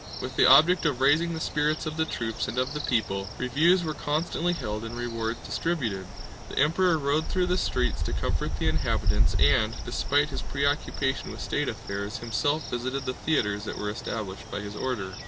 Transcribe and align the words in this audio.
With 0.19 0.35
the 0.35 0.47
object 0.49 0.83
of 0.87 0.99
raising 0.99 1.35
the 1.35 1.39
spirits 1.39 1.85
of 1.85 1.95
the 1.95 2.05
troops 2.05 2.47
and 2.47 2.57
of 2.57 2.73
the 2.73 2.79
people, 2.79 3.27
reviews 3.37 3.83
were 3.83 3.93
constantly 3.93 4.53
held 4.53 4.83
and 4.83 4.97
rewards 4.97 5.45
distributed. 5.45 6.07
The 6.49 6.57
Emperor 6.57 6.97
rode 6.97 7.27
through 7.27 7.45
the 7.45 7.55
streets 7.59 8.01
to 8.01 8.11
comfort 8.13 8.57
the 8.57 8.67
inhabitants, 8.67 9.35
and, 9.39 9.75
despite 9.85 10.29
his 10.29 10.41
preoccupation 10.41 11.29
with 11.31 11.39
state 11.39 11.69
affairs, 11.69 12.17
himself 12.17 12.67
visited 12.71 13.05
the 13.05 13.13
theaters 13.13 13.65
that 13.65 13.77
were 13.77 13.91
established 13.91 14.49
by 14.49 14.61
his 14.61 14.75
order. 14.75 15.13